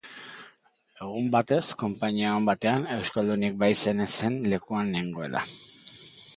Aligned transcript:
Egun 1.07 1.27
batez, 1.35 1.59
konpainia 1.83 2.31
on 2.39 2.49
batean, 2.49 2.87
euskaldunik 2.97 3.61
baizen 3.67 4.05
ez 4.07 4.11
zen 4.17 4.41
lekuan 4.55 4.93
nengoela. 4.99 5.49